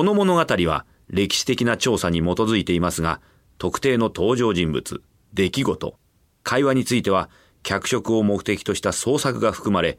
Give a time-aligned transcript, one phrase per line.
[0.00, 3.20] この物語は歴史的な調査に基づいていますが、
[3.58, 5.02] 特定の登場人物、
[5.34, 5.98] 出来事、
[6.42, 7.28] 会話については
[7.62, 9.98] 脚色を目的とした創作が含まれ、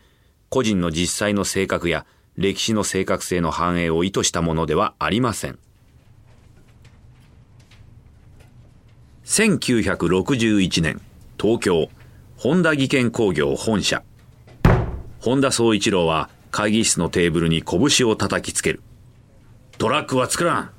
[0.50, 5.60] 個人の実際の性格や歴史の正確性の反映を意図したものではありません。
[9.24, 11.00] 1961年、
[11.40, 11.90] 東京、
[12.38, 14.02] 本田技研工業本社。
[15.20, 18.82] 本田宗一郎は会議室のテーブルに拳を叩きつける。
[19.82, 20.70] トラックは作らん。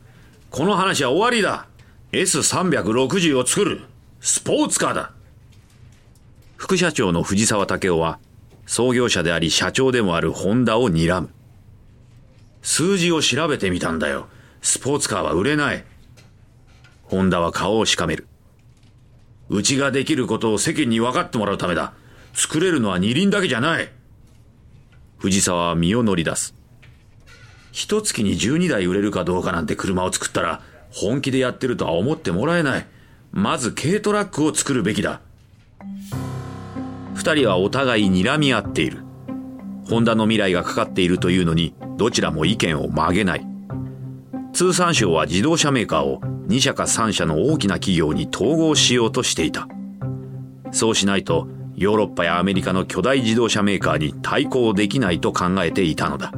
[0.49, 1.67] この話は終わりだ。
[2.13, 3.81] S360 を作る。
[4.21, 5.11] スポーツカーだ。
[6.57, 8.21] 副社長の藤沢武雄は、
[8.65, 11.31] 創業者であり社長でもあるホンダを睨む。
[12.63, 14.29] 数字を調べてみたんだよ。
[14.61, 15.85] スポーツカーは売れない。
[17.03, 18.29] ホンダは顔をしかめる。
[19.49, 21.93] うちができることを世間に分かってもらうためだ。
[22.35, 23.91] 作れるのは二輪だけじゃない。
[25.19, 26.62] 藤沢は身を乗り出す。
[27.73, 32.87] 一月に12台売れるかどうかなんて車を作ったら、本気でやってるとは思ってもらえない。
[33.33, 35.21] まず軽トラックを作るべきだ。
[37.15, 38.99] 二人はお互い睨み合っている。
[39.89, 43.47] ホンダの未来がかかっているというのに、どちらも意見を曲げない。
[44.53, 49.67] 通産省は自動車メーカーを2社か3社の大きな企業に統合しようとしていた。
[50.73, 56.33] そうしないと、ヨーロッパやアメリカの巨大自動車メーカーに対抗できないと考えていたのだ。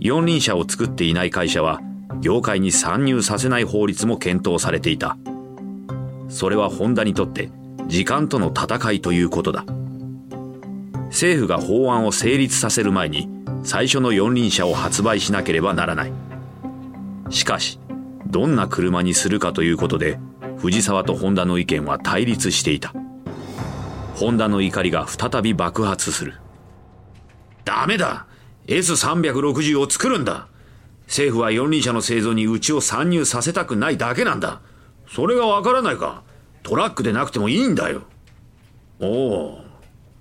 [0.00, 1.80] 四輪車を作っていない会社は
[2.20, 5.18] 業界に参入させない法律も検討されていた。
[6.30, 7.50] それはホンダにとって
[7.86, 9.64] 時間との戦いということだ。
[11.08, 13.28] 政府が法案を成立させる前に
[13.62, 16.12] 最初の四輪車を発売しなければならない。
[17.28, 17.78] しかし、
[18.26, 20.18] どんな車にするかということで
[20.58, 22.94] 藤沢とホンダの意見は対立していた。
[24.14, 26.34] ホンダの怒りが再び爆発する。
[27.66, 28.26] ダメだ
[28.70, 30.46] !S360 を作るんだ
[31.06, 34.60] 政府は四輪車の製造にうちを参入させたくないだけなんだ。
[35.08, 36.22] それがわからないか。
[36.62, 38.02] トラックでなくてもいいんだよ。
[39.00, 39.64] おお、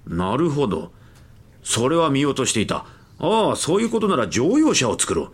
[0.07, 0.91] なるほど。
[1.61, 2.88] それは見落としていた。
[3.19, 5.31] ああ、そういうことなら乗用車を作ろ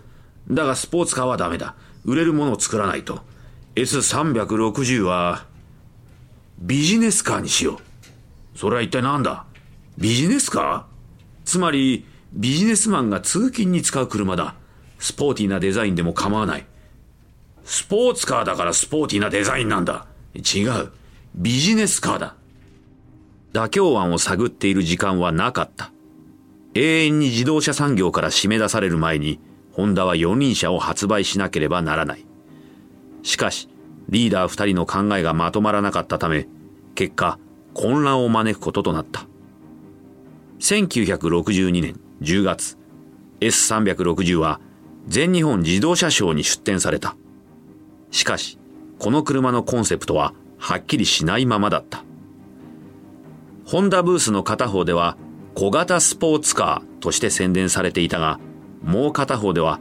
[0.50, 0.54] う。
[0.54, 1.76] だがスポーツカーはダメだ。
[2.04, 3.22] 売れるものを作らないと。
[3.76, 5.46] S360 は、
[6.60, 8.58] ビジネスカーにしよう。
[8.58, 9.46] それは一体何だ？
[9.98, 10.84] ビジネスカー？
[11.46, 12.06] つまり、
[12.36, 14.56] ビジネスマンが通勤に使う車だ。
[15.00, 16.66] スポーティーなデザインでも構わない。
[17.64, 20.06] スポーツカーだからスポーティーなデザインなんだ。
[20.36, 20.92] 違う。
[21.34, 22.36] ビジネスカーだ。
[23.54, 25.92] 妥協案を探っている時間はなかった。
[26.74, 29.40] 永遠に自動車産業から締め出される前に、
[29.72, 32.26] ホンダは四輪車を発売しなければならない。
[33.24, 33.70] しかし、
[34.10, 36.50] リーダー二人の考えがまとまらなかったため、
[36.96, 37.40] 結果、
[37.74, 39.26] 混乱を招くこととなった。
[40.60, 42.78] 1962年10月、
[43.42, 44.60] S360 は
[45.08, 47.16] 全日本自動車ショーに出展された。
[48.12, 48.58] しかし、
[49.00, 52.04] この車のコンセプトははっきりしないままだった。
[53.66, 55.18] ホンダブースの片方では
[55.56, 58.40] 小型スポーツカーとして宣伝されていたが、
[58.84, 59.80] もう片方では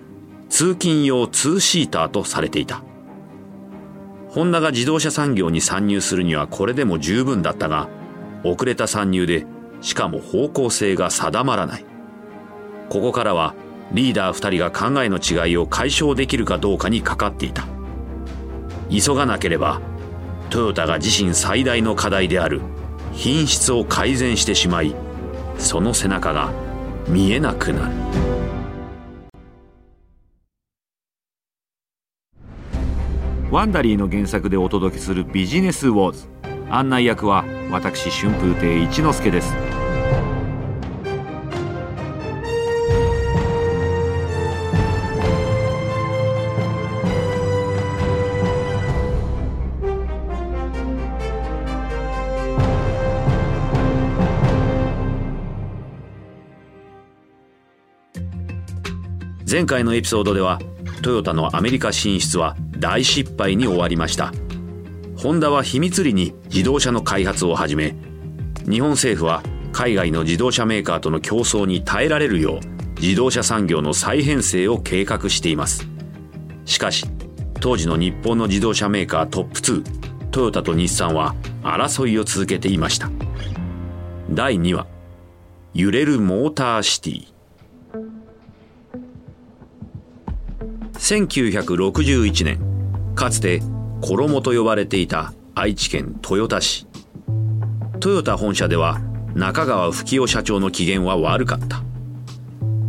[0.48, 2.82] 通勤用ツーシーターとされていた。
[4.28, 7.88] ホンダが自動車産業に参入するにはこれでも十分だったが、
[8.42, 9.46] 遅れた参入で、
[9.80, 11.93] しかも方向性が定まらない。
[12.88, 13.54] ここからは
[13.92, 17.66] リーダー二人が考えの違いを解消できるかどうかにかかっていた。
[18.90, 19.80] 急がなければ、
[20.50, 22.60] トヨタが自身最大の課題である
[23.12, 24.94] 品質を改善してしまい、
[25.58, 26.52] その背中が
[27.08, 27.94] 見えなくなる。
[33.50, 36.26] ワンダリーの原作でお届けするビジネスウォーズ。
[36.70, 39.54] 案内役は私春風亭一之輔です。
[59.54, 60.58] 前回のエピソードでは
[61.00, 64.32] トヨタのアメリカ進出は大失敗に終わりました。
[65.16, 67.94] ホンダは秘密裏に自動車の開発を始め
[68.68, 75.86] 日本政府は海外の自動車メーカーとの競争に耐えられるよう自動車産業の再編成を計画しています。
[76.64, 77.06] しかし
[77.60, 83.08] 当時の日本の自動車メーカートップ2トヨタと日産は争いを続けていました。
[84.30, 84.88] 第2話
[85.74, 87.33] 揺れるモーターシティ。
[90.94, 93.60] 1961年かつて
[94.00, 96.86] 衣と呼ばれていた愛知県豊田市。
[98.00, 99.00] トヨタ本社では
[99.34, 101.82] 中川吹雄社長の機嫌は悪かった。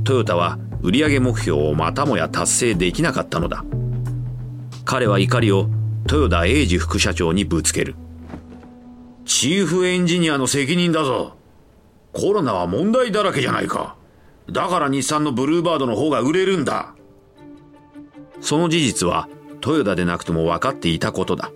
[0.03, 3.63] トヨタは売上目標をまたもや達成できなかったのだ。
[4.83, 5.67] 彼は怒りを
[6.11, 7.95] 豊田英二副社長にぶつける。
[9.25, 11.35] チーフエンジニアの責任だぞ。
[12.13, 13.95] コロナは問題だらけじゃないか。
[14.49, 16.94] だから日産のブルーバードの方が売れるんだ。
[18.45, 19.27] その事実は
[19.59, 21.51] トヨタでなくても分かっていたことだ。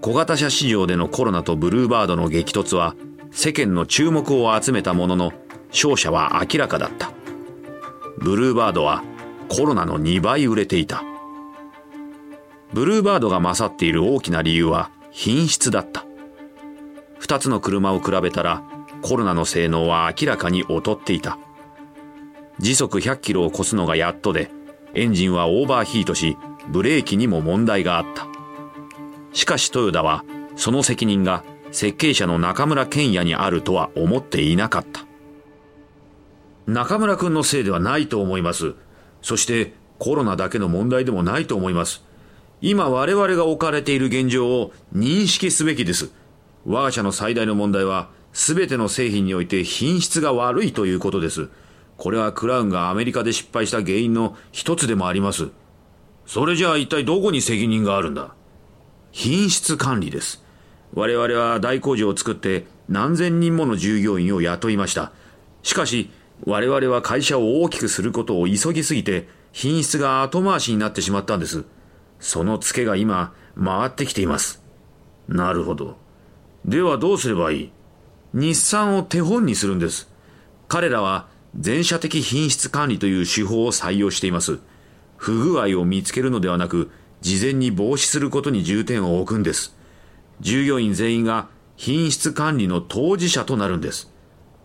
[0.00, 2.94] 小型車市場でのコロナとブルーバードの激突は
[3.30, 5.32] 世間の注目を集めたものの
[5.68, 7.10] 勝者は明らかだった。
[8.16, 9.04] ブルーバードは
[9.50, 11.04] コロナの2倍売れていた。
[12.72, 16.06] ブルーバードが勝っている大きな理由は品質だった。
[17.20, 18.62] 2つの車を比べたら
[19.02, 21.36] コロナの性能は明らかに劣っていた。
[22.60, 24.55] 時速100キロを超すのがやっとで
[24.96, 26.38] エンジンはオーバーヒートし
[26.68, 28.26] ブレーキにも問題があった。
[29.34, 30.24] しかしトヨタは
[30.56, 35.04] その責任が設計者の中村健也にあるとは思っていなかった。
[36.66, 38.74] 中村君のせいではないと思います。
[39.20, 42.02] そしてコロナだけの問題でもないと思います。
[42.62, 46.10] 今我々が置かれている現状を認識すべきです。
[46.64, 51.50] 我が社の最大の問題は全ての製品において品質が悪いということです。
[51.96, 55.48] これはクラウンがアメリカで失敗した原因の一つでもあります。
[56.26, 58.34] それじゃあ一体どこに責任があるんだ？
[59.12, 60.44] 品質管理です。
[60.92, 65.12] 我々は大工場を作って何千人もの従業員を雇いました。
[65.62, 66.10] しかし、
[66.44, 71.64] 我々は会社を大きくすることを急ぎすぎて、品質が後回しになってしまったんです。
[72.20, 74.62] そのツケが今、回ってきています。
[75.28, 75.96] なるほど。
[76.64, 77.70] ではどうすればいい？
[78.34, 80.10] 日産を手本にするんです。
[80.68, 84.58] 彼らは全社的品質管理という手法を採用しています。
[85.16, 89.74] 不具合を見つけるのではなく、事前に防止することに重点を置くんです。
[90.40, 94.12] 従業員全員が品質管理の当事者となるんです。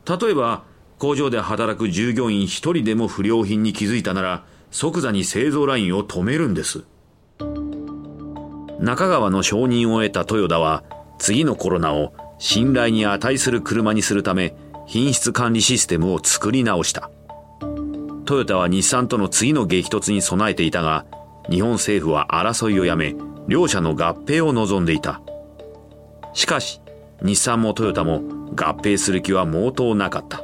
[0.05, 0.63] 例えば、
[0.97, 6.83] 工場で働く従業員一人でも不良品に気づいたなら、即座に製造ラインを止めるんです。
[8.79, 10.83] 中川の承認を得た豊田は、
[11.19, 14.55] 次のコロナを信頼に値する車にするため、
[14.87, 17.09] 品質管理システムを作り直した。
[18.25, 21.05] トヨタは日産との次の激突に備えていたが、
[21.49, 23.15] 日本政府は争いをやめ、
[23.47, 25.21] 両社の合併を望んでいた。
[26.33, 26.81] しかし、
[27.21, 28.21] 日産もトヨタも
[28.55, 30.43] 合併する気は毛頭なかった。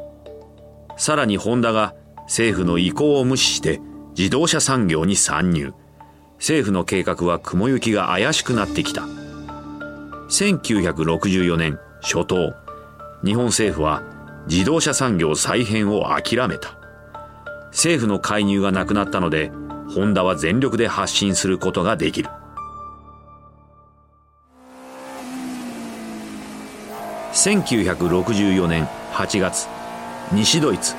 [0.98, 1.94] さらにホンダが
[2.24, 3.80] 政府の意向を無視して
[4.18, 5.74] 自動車産業に参入。
[6.38, 9.04] 政府の計画は雲行きが怪しくなってきた。
[10.30, 12.54] 1964年初頭、
[13.24, 14.04] 日本政府は
[14.50, 16.78] 自動車産業再編を諦めた。
[17.72, 19.52] 政府の介入がなくなったので、
[19.94, 22.30] ホンダは全力で発信することができる。
[27.34, 29.68] 1964年8月、
[30.32, 30.96] 西ドイツ、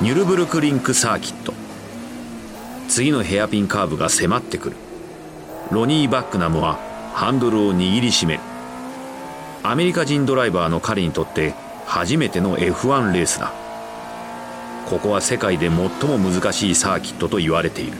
[0.00, 1.52] ニュルブルクリンクサーキット。
[2.88, 4.76] 次のヘアピンカーブが迫ってくる。
[5.70, 6.78] ロニー・バックナムは
[7.14, 8.40] ハンドルを握りしめる。
[9.62, 11.54] アメリカ人ドライバーの彼にとって
[11.88, 13.50] 初めての F1 レースだ。
[14.84, 17.96] ここは世界で最も難しいサーキットと言われている。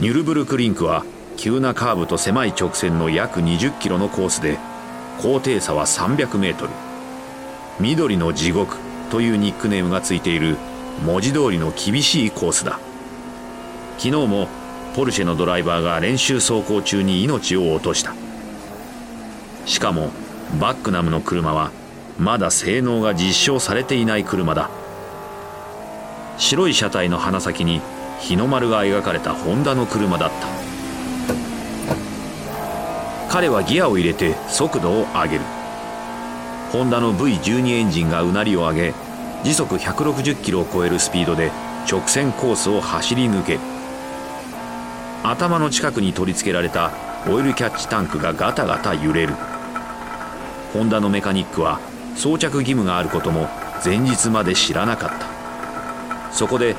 [0.00, 1.04] ニュルブルクリンクは
[1.36, 4.58] 急なカーブと狭い直線の約20キロのコースで
[5.20, 6.70] 高低差は300メートル。
[7.78, 8.76] 緑の地獄
[9.12, 10.56] というニックネームがついている
[11.06, 12.80] 文字通りの厳しいコースだ。
[13.98, 14.48] 昨日も
[14.96, 18.14] ポルシェのドライバーが練習走行中に命を落とした。
[19.64, 20.10] しかも
[20.60, 21.70] バックナムの車は
[22.18, 24.70] まだ性能が実証されていない車だ。
[26.38, 27.80] 白い車体の鼻先に
[28.20, 30.46] 日の丸が描かれたホンダの車だった。
[33.28, 35.40] 彼はギアを入れて速度を上げる。
[36.70, 38.94] ホンダの V12 エンジンがうなりを上げ
[39.44, 41.50] 時速160キロを超えるスピードで
[41.90, 43.58] 直線コースを走り抜け
[45.22, 46.92] 頭の近くに取り付けられた
[47.28, 49.34] オイルキャッチタンクがガタガタ揺れる。
[50.72, 51.78] ホンダのメカニックは
[52.16, 53.48] 装着義務があることも
[53.84, 56.32] 前日まで知らなかった。
[56.32, 56.76] そこで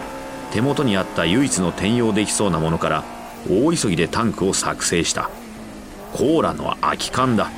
[0.51, 3.03] 手元にあった唯一の転用できそうなものから
[3.49, 5.29] 大急ぎでタンクを作成した。
[6.13, 7.49] コーラの空き缶だ。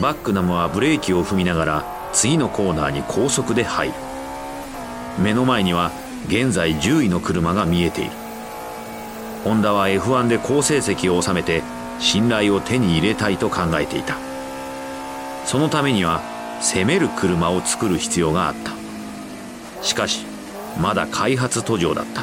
[0.00, 3.94] バックナムはブレーキを踏みながら次のコーナーに高速で入る。
[5.18, 5.90] 目の前には
[6.28, 8.10] 現在10位の車が見えている。
[9.44, 11.62] ホンダは F1 で好成績を収めて
[11.98, 14.16] 信頼を手に入れたいと考えていた。
[15.50, 16.20] そのためには
[16.60, 18.70] 攻める車を作る必要があった。
[19.82, 20.24] しかし
[20.80, 22.22] まだ開発途上だった。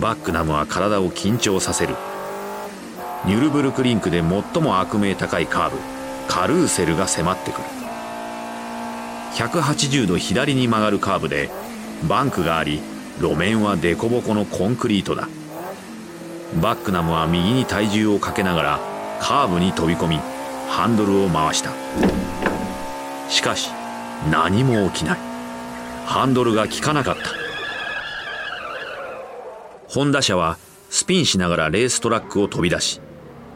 [0.00, 1.94] バックナムは体を緊張させる。
[3.26, 5.76] ニュルブルクリンクで最も悪名高いカーブ
[6.26, 7.64] カルーセルが迫ってくる。
[9.34, 11.48] 180度左に曲がるカーブで
[12.08, 12.80] バンクがあり
[13.20, 15.28] 路面は凸凹のコンクリートだ。
[16.60, 18.80] バックナムは右に体重をかけながら
[19.20, 20.33] カーブに飛び込み
[20.68, 21.70] ハンドルを回した。
[23.28, 23.70] しかし
[24.30, 25.18] 何も起きない。
[26.06, 27.22] ハンドルが効かなかった。
[29.88, 30.58] ホンダ車は
[30.90, 33.00] スピンしながらレーストラックを飛び出し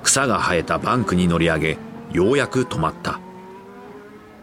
[0.04, 1.78] 草が生えたバンクに乗り上げ
[2.12, 3.20] ようやく止まった。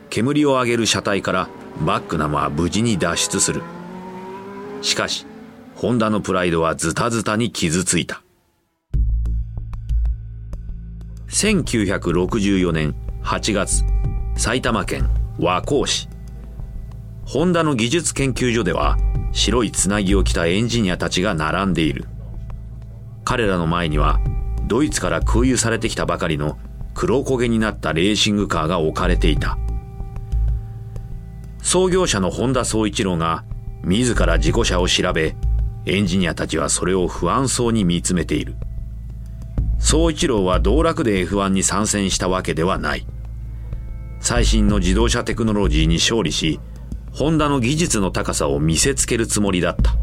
[0.09, 1.49] 煙を上げる車体から
[1.85, 3.63] バックナムは無事に脱出する。
[4.81, 5.25] しかし
[5.75, 8.24] ホンダのプライドはズタズタに傷ついた。
[11.35, 13.83] 1964年8月
[14.37, 16.07] 埼玉県和光市。
[17.25, 18.95] ホンダの技術研究所では
[19.33, 22.05] 白いつなぎを着たエンジニアたちが並んでいる。
[23.25, 24.21] 彼らの前には
[24.65, 26.57] ドイツから空輸されてきたばかりの
[26.93, 29.57] 黒焦げになったレーシングカーが置かれていた。
[31.61, 33.43] 創業者の本田宗一郎が
[33.83, 35.35] 自ら事故車を調べ
[35.85, 38.55] エンジニアたちはそれを不安そうに見つめている。
[39.85, 43.05] 宗一郎は道楽で F1 に参戦したわけではない。
[44.19, 46.59] 最新の自動車テクノロジーに勝利し
[47.13, 49.95] ホンダの技術の高さを見せつけるつもりだった。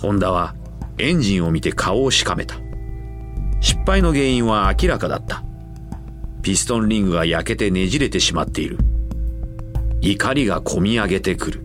[0.00, 0.54] ホンダは
[0.96, 2.56] エンジンを見て顔をしかめた。
[3.60, 5.44] 失敗の原因は明らかだった。
[6.40, 8.78] ピストンリングが焼けてねじれてしまっている。
[10.00, 11.64] 怒りがこみ上げてくる。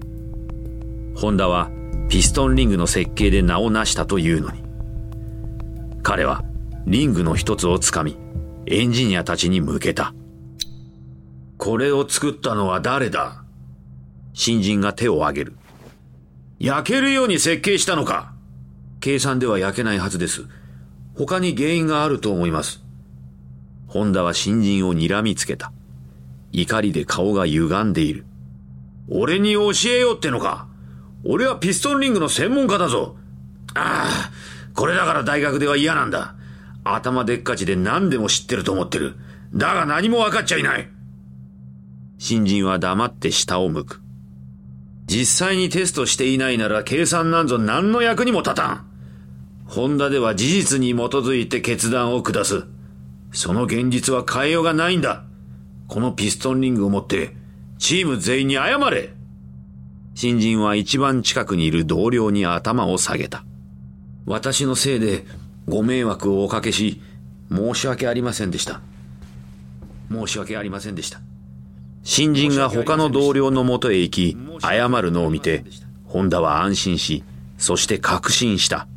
[1.16, 1.72] ホンダは
[2.10, 4.62] ピストンリングの設計で名を成したというのに。
[6.04, 6.44] 彼は
[6.86, 8.18] リングの一つをつかみ
[8.66, 10.14] エンジニアたちに向けた
[11.58, 13.44] これを作ったのは誰だ？
[14.34, 15.58] 新人が手を挙げる。
[16.58, 18.34] 焼けるように設計したのか？
[19.02, 20.46] 計算では焼けないはずです。
[21.16, 22.82] 他に原因があると思います。
[23.88, 25.74] ホンダは新人を睨みつけた。
[26.54, 28.26] 怒りで顔が歪んでいる。
[29.10, 30.70] 俺に教えようってのか？
[31.26, 33.18] 俺はピストンリングの専門家だぞ。
[33.74, 34.32] ああ、
[34.74, 36.36] これだから大学では嫌なんだ。
[36.96, 39.16] 頭でっかちで何でも知ってると思ってる。
[39.54, 40.90] だが何も分かっちゃいない。
[42.18, 44.02] 新人は黙って下を向く。
[45.08, 48.86] 実際にテストしていないなら計算なんぞ何の役にも立たん。
[49.66, 52.66] ホンダでは事実に基づいて決断を下す。
[53.32, 55.24] その現実は変えようがないんだ。
[55.88, 57.36] このピストンリングを持って、
[57.78, 59.14] チーム全員に謝れ
[60.14, 63.46] 新人は一番近くにいる同僚に頭を下げた。
[64.26, 65.26] 私のせいで
[65.70, 67.00] ご迷惑をおかけし、
[67.52, 68.82] 申し訳ありませんでした。
[70.12, 71.22] 申し訳ありませんでした。
[72.04, 75.64] 新人が他の同僚のもとへ行き、謝るのを見て、
[76.06, 77.24] ホンダは安心し、
[77.60, 78.88] そして確信した。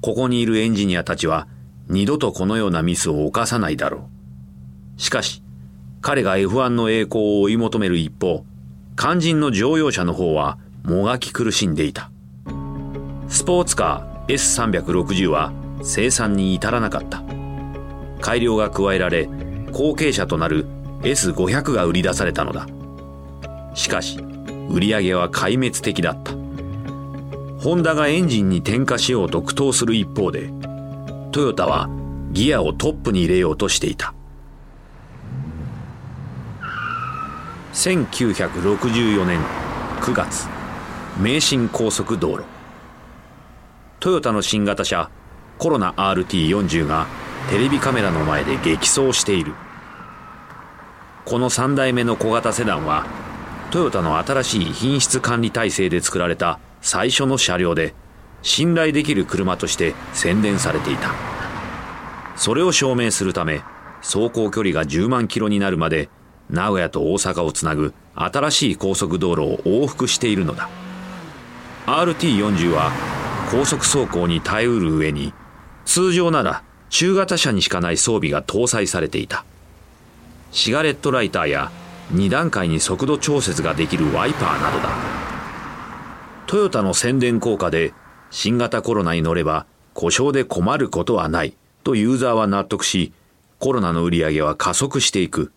[0.00, 1.48] ここにいるエンジニアたちは、
[1.88, 4.08] 二度とこのようなミスを犯さないだろ
[4.96, 5.00] う。
[5.00, 5.42] しかし、
[6.02, 8.44] 彼が F1 の栄光を追い求める一方、
[8.96, 12.12] 肝心の乗用車の方は、もがき苦しんでいた。
[13.26, 15.52] スポーツカー S360 は
[15.84, 17.22] 生産に至らなかった。
[18.20, 19.28] 改良が加えられ、
[19.70, 20.66] 後継者となる
[21.02, 22.66] S500 が売り出されたのだ。
[23.74, 24.18] しかし
[24.70, 26.32] 売り上げは壊滅的だった。
[27.60, 30.50] ホンダがエンジンに転化しようと苦闘する一方で
[31.32, 31.88] トヨタは
[32.32, 34.14] ギアをトップに入れようとしていた。
[37.72, 39.40] 1964年
[40.00, 40.46] 9月
[41.18, 42.44] 名神高速道路。
[44.00, 45.10] トヨタの新型車
[45.58, 47.06] コロナ RT40 が
[47.48, 49.54] テレビカメラの前で激走している。
[51.24, 53.06] この3代目の小型セダンは
[53.70, 57.94] トヨタの新しい品質管理体制で作られた最初の車両で
[58.42, 61.12] 信頼できる車として宣伝されていた。
[62.36, 63.62] それを証明するため
[64.00, 66.10] 走行距離が10万キロになるまで
[66.50, 70.68] 名古屋と大阪をつなぐ新しい高速道路を往復しているのだ。
[71.86, 72.92] RT40 は
[73.50, 75.32] 高速走行に耐えうる上に
[75.84, 79.44] 通常なら中型車にしかない装備が搭載されていた。
[80.52, 81.72] シガレットライターや
[82.12, 84.90] 2段階に速度調節ができるワイパーなどだ。
[86.46, 87.92] トヨタの宣伝効果で
[88.30, 93.12] 新型コロナに乗れば故障で困ることはないとユーザーは納得し
[93.58, 95.52] コロナの売り上げは加速していく。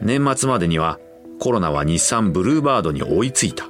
[0.00, 0.98] 年末までには
[1.38, 3.68] コロナは日産ブルーバードに追いついた。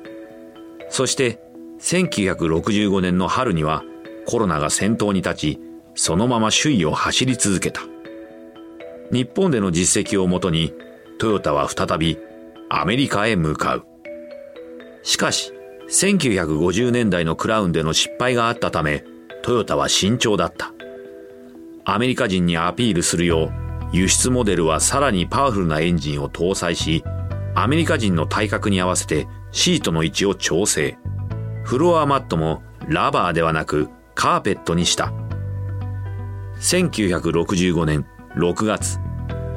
[0.89, 1.41] そして
[1.81, 3.83] 1965年の春には
[4.31, 5.61] コロナが先頭に立ち
[5.95, 7.83] そのまま首位を走り続けた
[9.11, 10.73] 日本での実績をもとに
[11.19, 12.17] トヨタは再び
[12.69, 13.87] アメリカへ向かう。
[15.03, 15.53] しかし、
[15.89, 19.05] 1950年代のクラウンでの失敗があったため、
[19.43, 20.73] トヨタは慎重だった。
[21.85, 27.03] アメリカ人にアピールするよう、輸出モデルはさらにパワフルなエンジンを搭載し、
[27.57, 30.97] アメリカ人の体格に合わせてシートの位置を調整。
[31.65, 33.89] フロアマットもラバーではなく
[34.21, 35.15] カーペットにした。
[36.57, 38.05] 1965年
[38.37, 38.99] 6月、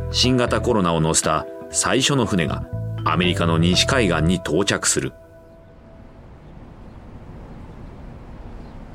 [0.10, 2.66] 新型コロナを乗せた最初の船が
[3.04, 5.12] アメリカの西海岸に到着する。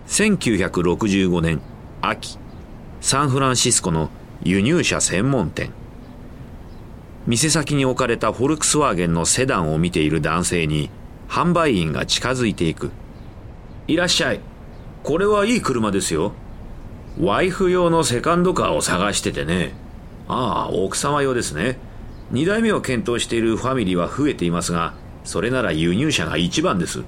[0.07, 1.61] 1965年
[2.01, 2.39] 秋、
[3.03, 4.09] サンフランシスコの
[4.43, 5.71] 輸入車専門店。
[7.27, 10.89] 店先に置かれたフォルクスワーゲンのセダンを見ている男性に
[11.29, 12.91] 販売員が近づいていく。
[13.87, 14.41] いらっしゃい。
[15.03, 16.33] これはいい車ですよ。
[17.21, 19.75] ワイフ用のセカンドカーを探しててね。
[20.29, 21.79] ああ、奥様用ですね。
[22.31, 27.03] 二代目を検討しているファミリーは増えていますが、それなら輸入車が一番です。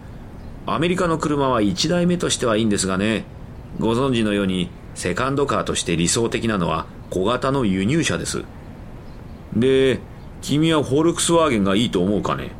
[0.66, 3.24] アメリカの車は一代目としてはいいんですがね。
[3.78, 8.44] ご存知のように、セカンドカーとして理想的なのは小型の輸入車です。
[9.54, 10.00] で、
[10.42, 12.52] 君はフォルクスワーゲンがいいと思うかね？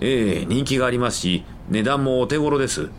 [0.00, 2.90] ええ、人気がありますし、値段もお手頃です。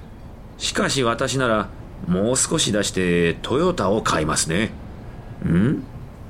[0.59, 1.69] しかし私なら、
[2.07, 4.71] もう少し出してトヨタを買いますね。
[5.45, 5.83] ん？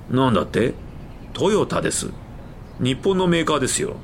[0.10, 0.74] なんだって？
[1.34, 2.12] トヨタです。
[2.80, 3.98] 日本のメーカーですよ。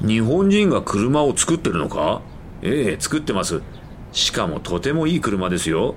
[0.00, 2.20] 日本人が車を作ってるのか？
[2.62, 3.62] ええ、作ってます。
[4.12, 5.94] しかもとてもいい車ですよ。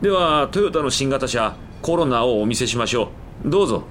[0.00, 3.10] では、トヨタの新型車、コロナをお見せしましょ
[3.44, 3.50] う。
[3.50, 3.84] どうぞ。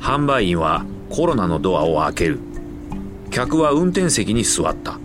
[0.00, 2.40] 販売員はコロナのドアを開ける。
[3.30, 4.98] 客は運転席に座った。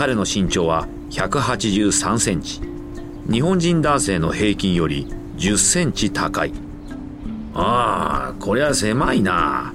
[0.00, 2.62] 彼の身長は183センチ。
[3.30, 6.54] 日本人男性の平均より10センチ高い。
[7.52, 9.74] ああ、こりゃ狭いな。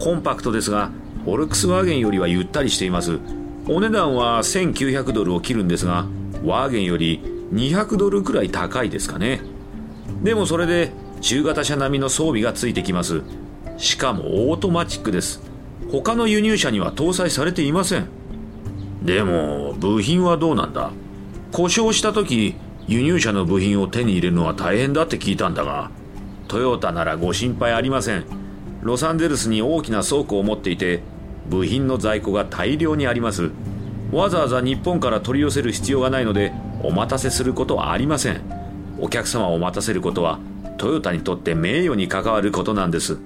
[0.00, 0.90] コンパクトですが、
[1.24, 3.20] フォルクスワーゲンよりはゆったりしています。
[3.68, 6.06] お値段は1900ドルを切るんですが、
[6.44, 7.20] ワーゲンより
[7.52, 9.42] 200ドルくらい高いですかね。
[10.24, 10.90] でもそれで
[11.20, 13.22] 中型車並みの装備がついてきます。
[13.78, 15.40] しかもオートマチックです。
[15.92, 18.21] 他の輸入車には搭載されていません。
[19.04, 20.90] でも、部品はどうなんだ？
[21.50, 22.54] 故障した時、
[22.86, 25.90] 輸入車の部品を手に入れるのは大変だって聞いたんだが、
[26.48, 28.24] トヨタならご心配ありません。
[28.82, 31.02] ロサンゼルスに大きな倉庫を持っていて、
[31.48, 33.50] 部品の在庫が大量にあります。
[34.12, 38.40] わざわざ日本から取り寄せる必要がないので、お待たせすることはありません。
[39.00, 40.38] お客様を待たせることは、
[40.78, 43.18] トヨタにとって名誉に関わることなんです。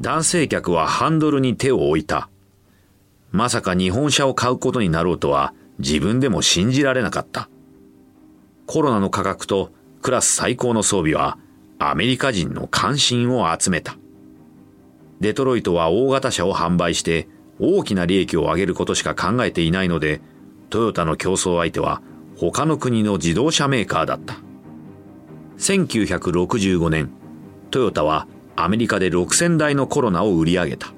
[0.00, 2.28] 男性客はハンドルに手を置いた。
[3.32, 7.48] まさか日本車を買うことになろうとは自分でも信じられなかった。
[8.66, 11.38] コロナの価格とクラス最高の装備は
[11.78, 13.96] アメリカ人の関心を集めた。
[15.20, 20.20] デトロイトは大型車を販売して大きな利益を上げることしか考えていないので、
[20.68, 22.02] トヨタの競争相手は
[22.36, 24.36] 他の国の自動車メーカーだった。
[25.58, 27.10] 1965年、
[27.70, 30.92] トヨタはアメリカで6000台のコロナを売り上げた。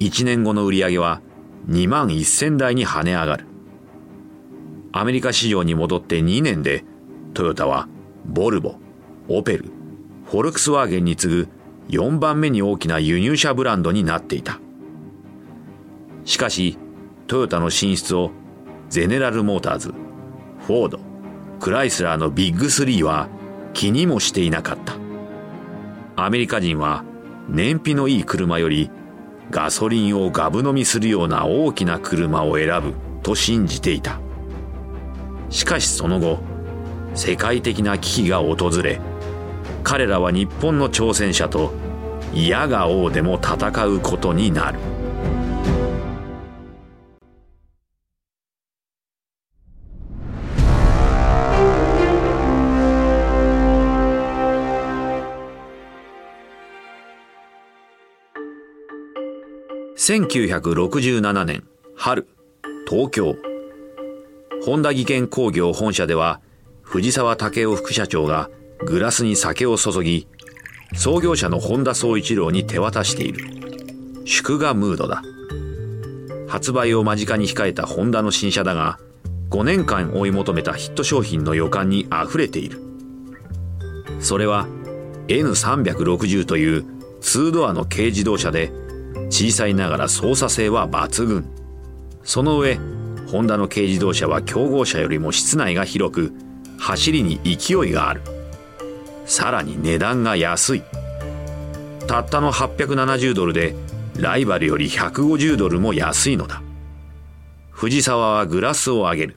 [0.00, 1.20] 1年後の売り上げは
[1.68, 3.46] 2万1000台に跳ね上がる。
[4.92, 6.84] アメリカ市場に戻って2年で
[7.34, 7.88] トヨタは
[8.24, 8.76] ボルボ、
[9.28, 9.66] オペル、
[10.26, 11.48] フォルクスワーゲンに次ぐ
[11.88, 14.60] 4番目に大きな輸入車ブランドになっていた。
[16.24, 16.78] しかし、
[17.26, 18.30] トヨタの進出を
[18.88, 19.94] ゼネラルモーターズ、
[20.66, 21.00] フォード、
[21.60, 23.28] クライスラーのビッグスリーは
[23.72, 24.94] 気にもしていなかった。
[26.16, 27.04] アメリカ人は
[27.48, 28.90] 燃費のいい車より
[29.50, 34.20] ガソリンをガブ飲みするような大きな車を選ぶと信じていた。
[35.48, 36.38] しかしその後、
[37.14, 39.00] 世界的な危機が訪れ、
[39.82, 41.72] 彼らは日本の挑戦者と
[42.34, 44.78] 嫌が王でも戦うことになる。
[60.08, 62.26] 1967年春、
[62.88, 63.36] 東京。
[64.64, 66.40] 本田技研工業本社では、
[66.80, 68.48] 藤沢武雄副社長が
[68.86, 70.26] グラスに酒を注ぎ、
[70.94, 73.44] 創業者の本田宗一郎に手渡している。
[74.24, 75.22] 祝賀ムードだ。
[76.48, 78.98] 発売を間近に控えたホンダの新車だが、
[79.50, 82.80] 5年間追い求めたヒット商品の予感に溢れている。
[84.20, 84.68] それは
[85.26, 86.86] N360 という
[87.20, 88.72] 2ドアの軽自動車で
[89.30, 91.44] 小さいながら操作性は抜群。
[92.24, 92.78] その上、
[93.30, 96.32] ホンダの軽自動車は競合車よりも室内が広く、
[96.78, 98.22] 走りに勢いがある。
[99.26, 100.82] さらに値段が安い。
[102.06, 103.74] たったの870ドルで、
[104.16, 106.62] ライバルより150ドルも安いのだ。
[107.70, 109.36] 藤沢はグラスを上げる。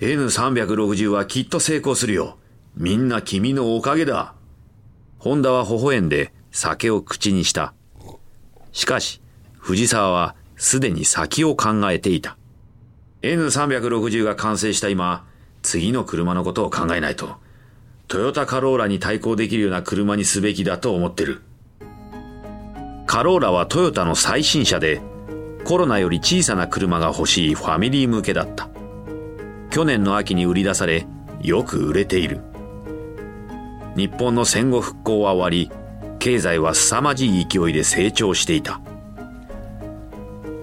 [0.00, 2.38] N360 はきっと成功するよ。
[2.76, 4.34] みんな君のおかげだ。
[5.18, 7.72] ホンダは微笑んで酒を口にした。
[8.76, 9.22] しかし、
[9.58, 12.36] 藤沢はすでに先を考えていた。
[13.22, 15.24] N360 が完成した今、
[15.62, 17.36] 次の車のことを考えないと、
[18.06, 21.40] トヨタカローラに対抗できるような車にすべきだと思ってる。
[23.06, 25.00] カローラはトヨタの最新車で、
[25.64, 28.68] コロナより小さな車が欲しいファミリー向けだった。
[29.70, 31.06] 去年の秋に売り出され、
[31.40, 32.40] よく売れている。
[33.96, 35.85] 日本の戦後復興は終わり、
[36.26, 38.80] 経済は凄まじい勢いで成長していた。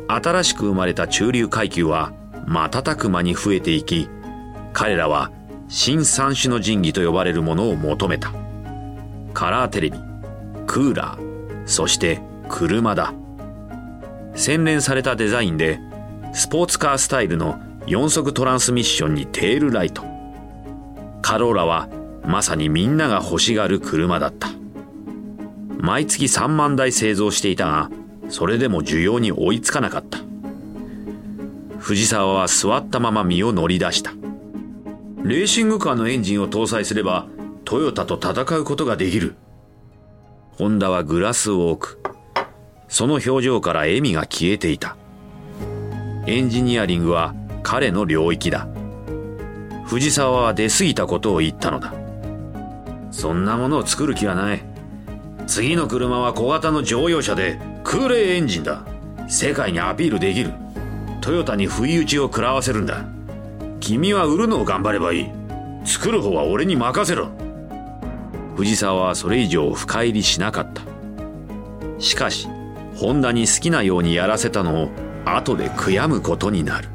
[0.09, 2.11] 新しく生まれた中流階級は
[2.45, 4.09] 瞬く間に増えていき、
[4.73, 5.31] 彼らは
[5.69, 8.33] 新三種の神器と呼ばれるものを求めた。
[9.33, 9.99] カラーテレビ、
[10.67, 13.13] クーラー、そして車だ。
[14.35, 15.79] 洗練されたデザインで、
[16.33, 20.03] スポーツカースタイルの4速トランスミッションにテールライト。
[21.21, 21.87] カローラは
[22.25, 24.49] まさにみんなが欲しがる車だった。
[25.83, 27.91] 毎月3万台製造していたが、
[28.29, 30.19] それでも需要に追いつかなかった。
[31.77, 34.11] 藤沢は座ったまま身を乗り出した。
[35.25, 37.27] レーシングカーのエンジンを搭載すれば、
[37.65, 39.35] トヨタと戦うことができる。
[40.51, 42.01] ホンダはグラスを置く。
[42.87, 44.95] その表情から笑みが消えていた。
[46.27, 48.69] エンジニアリングは彼の領域だ。
[49.83, 51.93] 藤沢は出過ぎたことを言ったのだ。
[53.11, 54.72] そんなものを作る気はない。
[55.47, 58.85] 次の車は小型の乗用車で空冷エンジンだ。
[59.27, 60.51] 世界にアピールできる。
[61.21, 63.05] トヨタに不意打ちを食らわせるんだ。
[63.79, 65.29] 君は売るのを頑張ればいい。
[65.85, 67.29] 作る方は俺に任せろ。
[68.55, 70.81] 藤沢はそれ以上深入りしなかった。
[71.99, 72.47] しかし、
[72.95, 74.89] ホンダに好きなようにやらせたのを
[75.25, 76.89] 後で悔やむことになる。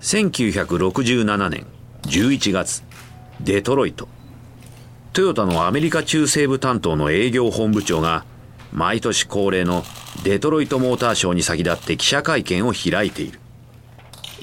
[0.00, 1.66] 1967年
[2.02, 2.82] 11月、
[3.40, 4.08] デトロイト。
[5.12, 8.24] トヨタのアメリカ中西部担当の営業本部長が
[8.72, 9.84] 毎年恒例の
[10.24, 13.38] デトロイトモーターショーに先立って記者会見を開いている。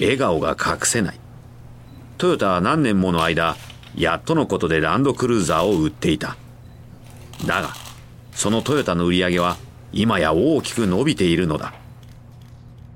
[0.00, 1.20] 笑顔が隠せない。
[2.16, 3.56] トヨタは何年もの間、
[3.96, 6.36] やっとのことでランドクルーザーを売っていた。
[7.44, 7.70] だが、
[8.32, 9.56] そのトヨタの売り上げは
[9.92, 11.74] 今や大きく伸びているのだ。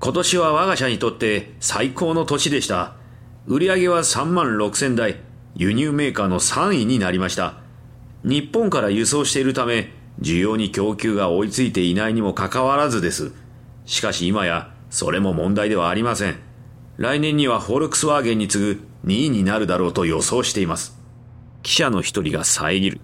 [0.00, 3.01] 今年は我が社にとって最高の年でした。
[3.46, 5.20] 売り上げは3万6千台、
[5.56, 7.54] 輸入メーカーの3位になりました。
[8.22, 13.32] 日本から輸送しているため、需要に供給が追いついていないにもかかわらずです。
[13.84, 16.36] しかし今や、それも問題ではありません。
[16.98, 20.96] 来年にはフォルクスワーゲンに次ぐ2位になるだろうと予想しています。
[21.62, 23.00] 記者の一人が遮る。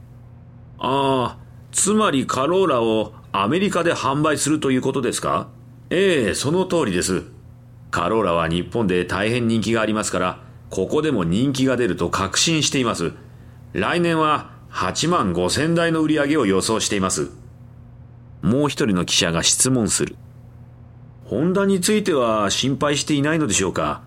[0.78, 1.38] ああ、
[1.72, 5.48] つまりカローラをアメリカで販売するということですか？
[5.90, 7.24] ええ、その通りです。
[7.90, 13.12] カローラは日本で大変人気がありますから、ここでも人気が出ると確信しています。
[13.72, 17.30] 来年は8万5千台の売り上げを予想しています。
[18.42, 20.16] もう一人の記者が質問する。
[21.24, 24.02] ホンダについては心配していないのでしょうか？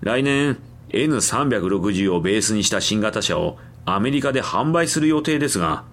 [0.00, 0.58] 来年
[0.90, 5.84] N360 をベースにした新型車をアメリカで販売する予定ですが、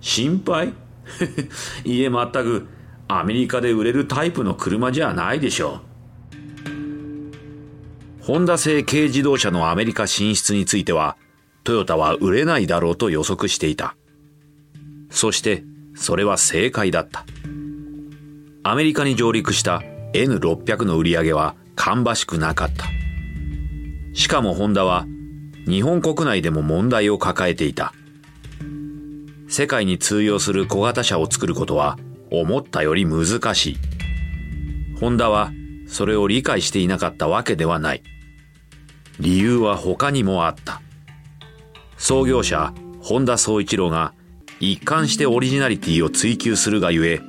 [0.00, 0.72] 心配？
[1.84, 2.66] いえ全く
[3.08, 5.95] アメリカで売れるタイプの車じゃないでしょう。
[8.26, 11.16] ホンダ製軽自動車のアメリカ進出については、
[11.62, 13.94] トヨタは売れないだろうと予測していた。
[15.10, 15.62] そして、
[15.94, 17.24] それは正解だった。
[18.64, 19.80] アメリカに上陸した
[20.12, 22.86] N600 の売り上げは芳しくなかった。
[24.12, 25.06] しかもホンダは
[25.68, 27.92] 日本国内でも問題を抱えていた。
[29.46, 31.96] 世界に通用する小型車を作ることは
[32.32, 33.78] 思ったより難しい。
[34.98, 35.52] ホンダは
[35.86, 38.02] それを理解していなかったわけではない。
[39.20, 40.82] 理由は他にもあった。
[41.96, 44.12] 創業者、本田宗一郎が
[44.60, 47.20] 一貫してオリジナリティを追求するがゆえ、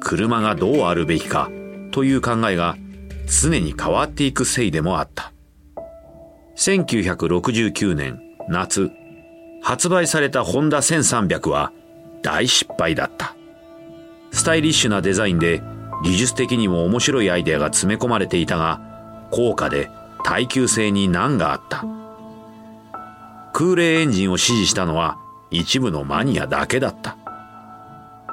[0.00, 1.50] 車がどうあるべきか
[1.90, 2.76] という考えが
[3.26, 5.32] 常に変わっていくせいでもあった。
[6.56, 8.90] 1969年夏、
[9.62, 11.72] 発売されたホンダ1300は
[12.22, 13.36] 大失敗だった。
[14.32, 15.62] スタイリッシュなデザインで
[16.02, 18.80] 技術的にも面白いアイデアが詰め込まれていたが、
[19.30, 19.90] 高価で
[20.24, 21.84] 耐久性に難があった。
[23.52, 25.18] 空冷エンジンを支持したのは
[25.50, 27.16] 一部のマニアだけだった。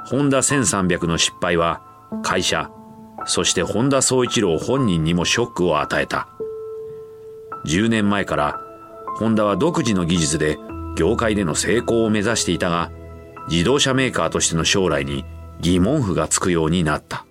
[0.06, 1.82] ホンダ1300の失敗は
[2.22, 2.70] 会社、
[3.24, 6.28] そして本田宗一郎本人にもショックを与えた。
[7.66, 8.60] 10年前から
[9.16, 10.58] ホンダは独自の技術で
[10.96, 12.90] 業界での成功を目指していたが、
[13.48, 15.24] 自動車メーカーとしての将来に
[15.60, 17.24] 疑問符がつくようになった。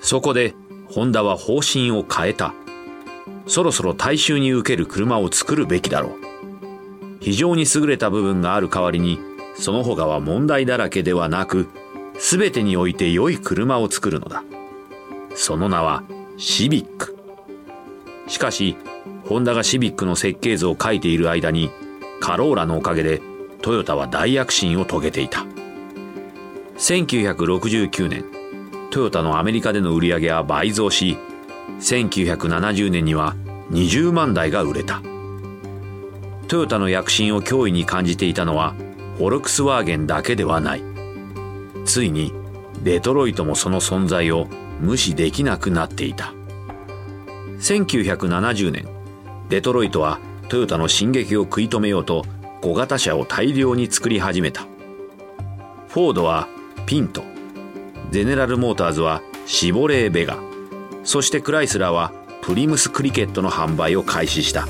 [0.00, 0.54] そこで、
[0.90, 2.54] ホンダは方針を変えた。
[3.46, 6.12] そろそろ大衆に受ける車を作るべきだろう。
[7.20, 9.20] 非常に優れた部分がある代わりに
[9.54, 11.68] その他は問題だらけではなく
[12.18, 14.42] 全てにおいて良い車を作るのだ。
[15.34, 16.02] その名は
[16.36, 17.16] シビック。
[18.28, 18.76] しかし
[19.24, 21.70] ホンダがシビックの設計図を書いている間に
[22.20, 23.22] カローラのおかげで
[23.62, 25.46] トヨタは大躍進を遂げていた。
[26.76, 28.24] 1969年
[28.90, 31.16] トヨタのアメリカでの売り上げは倍増し
[31.80, 33.34] 1970年には
[33.70, 35.02] 20万台が売れた。
[36.48, 38.74] トヨタの躍進を脅威に感じていたのは
[39.16, 40.82] フォルクスワーゲンだけではない。
[41.84, 42.32] ついに
[42.82, 44.46] デトロイトもその存在を
[44.80, 46.32] 無視できなくなっていた。
[47.58, 48.86] 1970年
[49.48, 52.24] デトロイトはトヨタの進撃を食い止めようと
[52.60, 54.66] 小型車を大量に作り始めた。
[55.88, 56.48] フォードは
[56.86, 57.22] ピント。
[58.10, 60.51] ゼネラルモーターズはシボレー・ベガ。
[61.04, 62.12] そしてクライスラーは
[62.42, 64.66] プリムスクリケットの販売を開始した。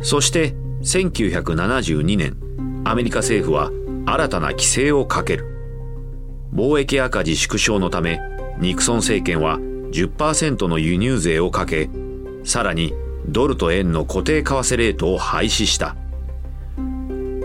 [0.00, 2.36] そして1972年
[2.84, 3.70] アメリカ政府は
[4.06, 5.46] 新たな規制をかける。
[6.52, 8.20] 貿易赤字縮小のため
[8.58, 9.58] ニクソン政権は
[9.94, 11.88] 10%の輸入税をかけ
[12.42, 12.92] さらに
[13.28, 15.94] ドルと円の固定為替レートを廃止した。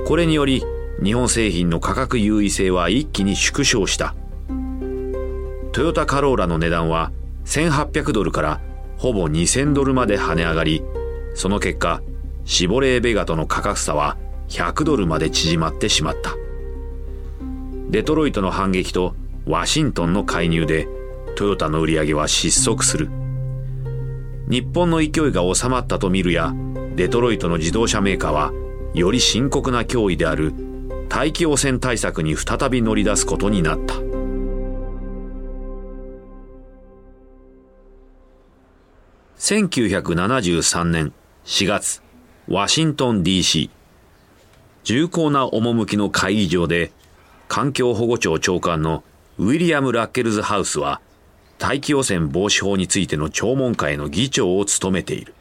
[0.07, 0.63] これにより
[1.03, 4.15] 日本製品の価格優位性は一気に縮小した。
[5.73, 7.11] トヨタカローラの値段は
[7.45, 8.61] 1800ドルから
[8.97, 10.81] ほぼ2000ドルまで跳ね上がり
[11.35, 12.01] その結果
[12.45, 16.33] シボレーベガとの価格差は100ドルまで縮まってしまった。
[17.91, 19.13] デトロイトの反撃と
[19.45, 20.87] ワシントンの介入で
[21.39, 23.09] トヨタの売り上げは失速する。
[24.49, 26.53] 日本の勢いが収まったと見るや
[26.97, 28.51] デトロイトの自動車メーカーは
[28.93, 30.51] より深刻な脅威である
[31.07, 33.93] 大気汚染対策に再び乗り出すことになった。
[39.37, 41.13] 1973年
[41.45, 42.01] 4月
[42.49, 43.69] ワシントン DC
[44.83, 46.91] 重厚な趣の会議場で
[47.47, 49.05] 環境保護庁長官の
[49.37, 50.99] ウィリアム・ラッケルズハウスは
[51.59, 55.35] 大気汚染防止法についての聴聞会の議長を務めている。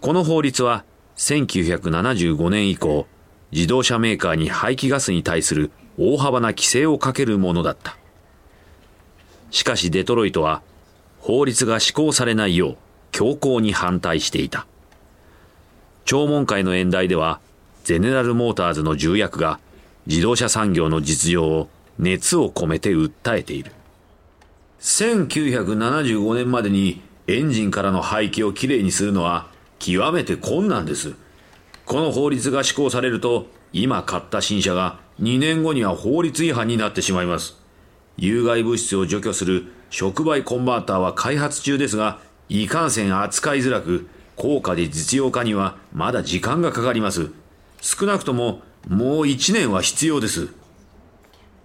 [0.00, 0.84] この法律は
[1.16, 3.06] 1975年以降
[3.50, 7.98] 自動車メーカーに排気ガスに対する大幅な規制をかけるものだった。
[9.50, 10.62] しかしデトロイトは
[11.18, 12.76] 法律が施行されないよう
[13.10, 14.68] 強硬に反対していた。
[16.04, 17.40] 聴聞会の演題では
[17.82, 19.58] ゼネラルモーターズの重役が
[20.06, 21.68] 自動車産業の実情を
[21.98, 23.72] 熱を込めて訴えている。
[24.80, 31.14] 1975年までにエンジンからの排気をきれいにするのは極めて困難です。
[31.84, 37.56] この法律が施行されると今買った新車が2年後には法律違反になってしまいます。
[38.16, 47.30] 有害物質を除去する触媒コンバーターは開発中ですがいかんせん扱いづらく高価で実用化にはまだ時間がかかります。
[47.82, 50.48] 少なくとももう1年は必要です。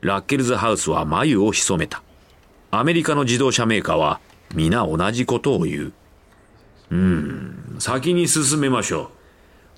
[0.02, 2.05] ラッケルズハウスは眉を潜めた。
[2.80, 4.20] アメリカの自動車メーカーは
[4.54, 5.94] 皆同じことを言う。
[6.92, 7.76] うん。
[7.80, 9.10] 先に進めましょう。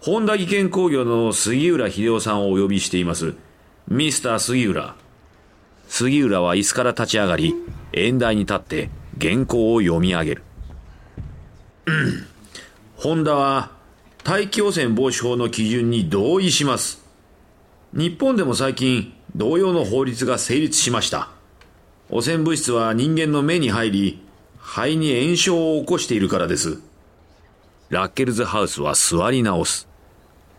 [0.01, 3.35] 本田技研工業の杉浦秀夫さんをお呼びしています。
[3.87, 4.95] ミスター杉浦。
[5.87, 7.55] 杉浦は椅子から立ち上がり
[7.93, 10.43] 演台に立って原稿を読み上げる。
[11.85, 12.27] うん。
[12.97, 13.71] ホンダは
[14.23, 17.01] 大気汚染防止法の基準に同意します。
[17.93, 21.36] 日本でも最近同様の法律が成立しました。
[22.09, 24.21] 汚染物質は人間の目に入り
[24.57, 26.79] 肺に炎症を起こしているからです。
[27.89, 29.87] ラッケルズハウスは座り直す。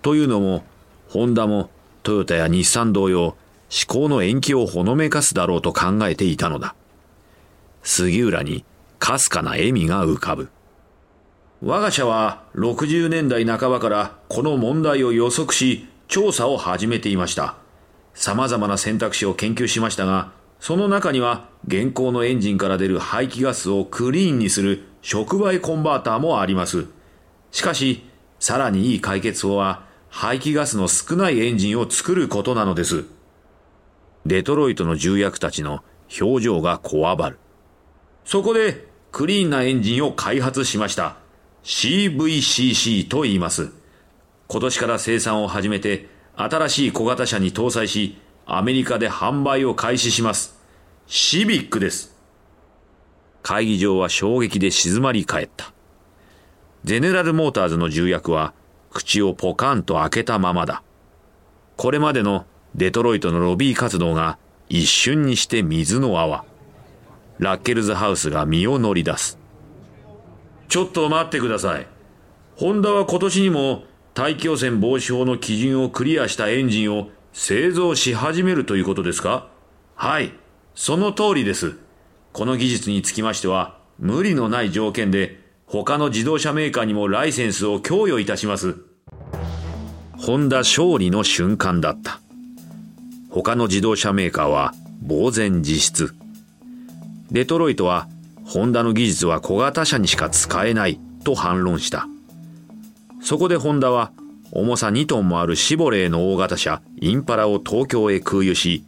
[0.03, 0.65] というのも
[1.09, 1.71] ホンダも
[2.03, 3.37] トヨタや日産同様思
[3.87, 6.75] 考の延期をほのめかすだろうと考えていたのだ。
[7.83, 8.65] 杉浦に
[8.99, 10.51] かすかな笑みが浮かぶ。
[11.63, 17.57] 我が社は60年代半ばからこの問題を予測し調査を始めていました。
[18.15, 26.87] 様々な選択肢を研究しましたがその中には現行のエンジンから出る排気ガスをクリーンにする触媒コンバーターもあります。
[27.51, 28.05] しかし
[28.39, 33.05] さらにいい解決法は排気ガスの少ないエンジンを作ることなのです。
[34.27, 35.83] デトロイトの重役たちの
[36.21, 37.39] 表情がこわばる。
[38.25, 41.17] そこでクリーンなエンジンを開発しました。
[41.65, 43.71] CVCC と言います。
[44.49, 48.17] 今年から生産を始めて新しい小型車に搭載し
[48.49, 50.59] アメリカで販売を開始します
[51.07, 52.17] シビックです
[53.43, 55.73] 会議場は衝撃で静まり返った
[56.85, 58.55] ゼネラルモーターズの重役は
[58.91, 60.83] 口をポカンと開けたままだ。
[61.77, 66.45] これまでのデトロイトのロビー活動が一瞬にして水の泡。
[67.39, 69.39] ラッケルズハウスが身を乗り出す。
[70.69, 71.87] ちょっと待ってください。
[72.57, 73.85] ホンダは今年にも
[74.15, 79.49] 大気汚染防止法の基準をクリアしたエンジンを製造し始めるということですか？
[79.95, 80.33] はい、
[80.75, 81.77] その通りです。
[82.33, 88.77] この技術につきましては、無理のない条件で他の自動車メーカーにもライセンスを供与いたします。
[90.17, 92.21] ホンダ勝利の瞬間だった。
[93.31, 94.73] 他の自動車メーカーは
[95.07, 96.15] 呆然自失。
[97.31, 98.09] デトロイトは
[98.45, 102.07] ホンダの技術は小型車にしか使えないと反論した。
[103.21, 104.13] そこでホンダは
[104.53, 108.85] 重さ2トンもあるシボレーの大型車インパラを東京へ空輸し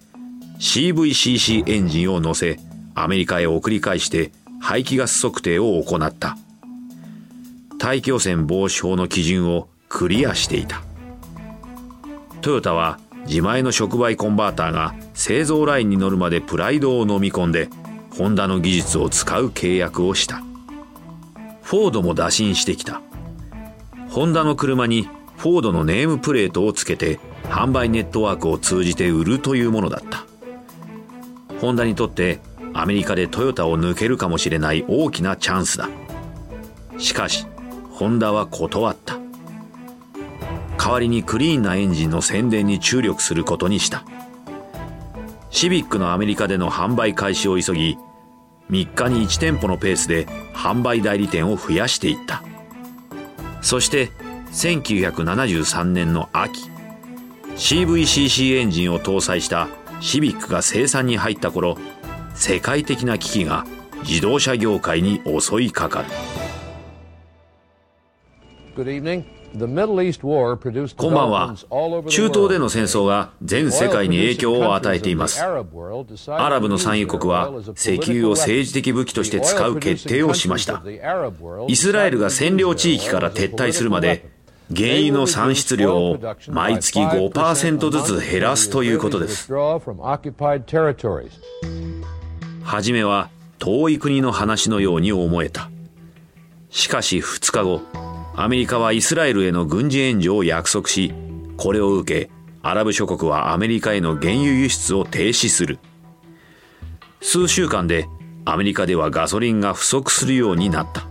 [0.59, 2.59] CVCC エンジンを乗せ
[2.95, 6.37] アメリカへ送り返して排気ガス測定を行った。
[7.79, 10.83] 大気汚染防止法の基準をクリアしていた。
[12.43, 17.71] トヨタは自前の触媒コンバーターが製造ラインに乗るまでプライドを飲み込んで
[18.17, 20.43] ホンダの技術を使う契約をした。
[21.63, 23.01] フォードも打診してきた。
[24.11, 25.09] ホンダの車に
[25.41, 30.27] フォードのネームプレートをつけて販売ネットワークを通じて売るというものだった。
[31.63, 32.41] ホンダにとって
[32.75, 35.89] アメリカでトヨタを抜けるかもしれない大きなチャンスだ。
[36.99, 37.47] しかし、
[37.91, 39.19] ホンダは断った。
[40.77, 44.05] 代わりにクリーンなエンジンの宣伝に注力することにした。
[45.49, 47.97] シビックのアメリカでの販売開始を急ぎ、
[48.69, 52.43] 3日に1店舗のペースで販売代理店を増やしていった。
[53.63, 54.11] そして
[54.53, 56.71] 1973年の秋、
[57.55, 59.69] CVCC エンジンを搭載した
[60.01, 61.79] シビックが生産に入った頃、
[62.35, 63.65] 世界的な危機が
[64.03, 66.09] 自動車業界に襲いかかる。
[68.77, 69.41] Good evening.
[69.53, 71.57] こんばんは。
[72.09, 75.43] 中東での戦争が全世界に影響を与えています。
[75.43, 80.85] アラブの産油国は石油を政治的武器として使う決定をしました。
[81.67, 84.31] イスラエルが占領地域から撤退するまで、
[84.75, 89.53] 原油の産出量を毎月5%ずつ減らすということです。
[89.53, 89.81] は
[92.81, 95.71] じめは遠い国の話のように思えた。
[96.71, 97.83] しかし2日後、
[98.37, 101.13] アメリカはイスラエルへの軍事援助を約束し、
[101.57, 102.31] これを受け、
[102.63, 105.81] アラブ諸国はアメリカへの原油輸出を停止する。
[107.21, 108.07] 数週間で
[108.45, 111.09] アメリカではガソリンが不足するようになった。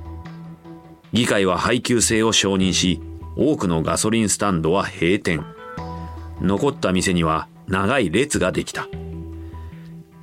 [1.12, 3.02] 議会は配給制を承認し、
[3.42, 5.46] 多くのガソリンスタンドは閉店。
[6.42, 8.90] 残った店には長い列ができた。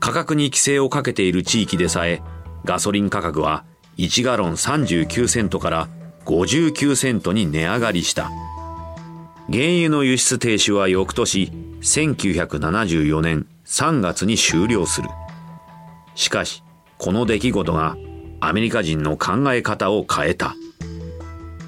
[0.00, 2.20] 価格に規制をかけている地域でさえ、
[2.66, 3.64] ガソリン価格は
[3.96, 5.88] 1ガロン39セントから
[6.26, 8.24] 59セントに値上がりした。
[9.50, 11.50] 原油の輸出停止は翌年
[11.80, 15.08] 1974年3月に終了する。
[16.14, 16.62] しかし、
[16.98, 17.96] この出来事が
[18.40, 20.54] アメリカ人の考え方を変えた。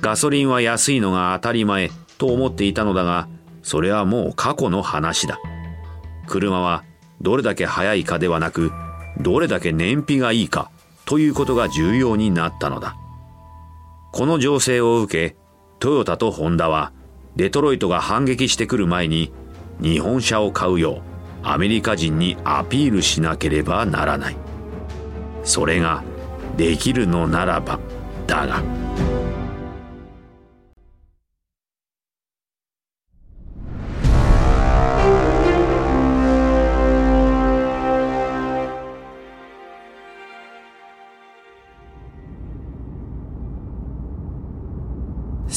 [0.01, 3.29] ガソリンは安いのが当たり前と思っていたのだが、
[3.63, 5.39] それはもう過去の話だ。
[6.27, 6.85] 車は
[7.21, 8.71] どれだけ速いかではなく、
[9.21, 10.71] どれだけ燃費がいいか
[11.05, 12.97] ということが重要になったのだ。
[14.13, 15.37] この情勢を受け、
[15.81, 16.93] トヨタとホンダは、
[17.37, 19.33] デトロイトが反撃してくる前に、
[19.81, 21.03] 日本車を買うよう、
[21.43, 24.37] アメリカ人にアピールしなければならない。
[25.45, 26.03] それが、
[26.57, 27.79] できるのならば、
[28.27, 28.63] だが。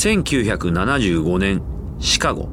[0.01, 1.61] 1975年、
[1.99, 2.49] シカゴ。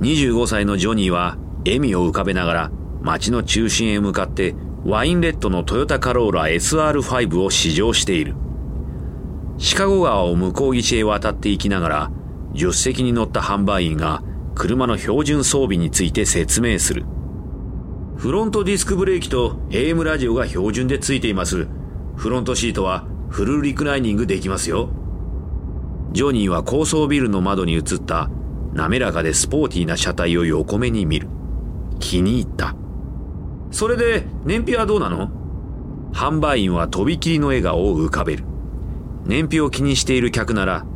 [0.00, 2.70] 25歳のジョニーは笑みを浮かべながら
[3.02, 8.34] 街の中心へ向かってワインレッドのトヨタカローラ SR5 を試乗している。
[9.58, 12.10] シカゴ川を向こう岸へ渡っていきながら、
[12.54, 14.22] 助手席に乗った販売員が
[14.54, 17.04] 車の標準装備について説明する。
[18.16, 21.68] フロントディスクブレーキと AM ラジオが標準でついています。
[22.16, 24.88] フロントシートはフルリクライニングできますよ。
[26.12, 28.30] ジョニーは高層ビルの窓に映った
[28.72, 31.28] 滑らかでスポーティーな車体を横目に見る。
[32.00, 32.74] 気に入った。
[33.70, 35.30] それで燃費はどうなの？
[36.12, 38.44] 販売員はとびきりの笑顔を浮かべる。
[39.26, 40.86] 燃費を気にしている客なら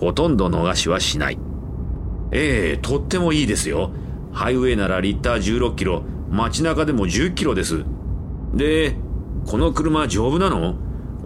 [0.00, 1.38] ほとんど逃しはしない。
[2.32, 3.92] ええとってもいいですよ。
[4.32, 7.84] ハイウェイならリッター16キロ、街中でも10キロです。
[8.54, 8.96] で、
[9.46, 10.74] この車丈夫なの？